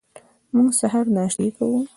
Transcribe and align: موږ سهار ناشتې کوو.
موږ 0.55 0.69
سهار 0.79 1.05
ناشتې 1.15 1.47
کوو. 1.57 1.79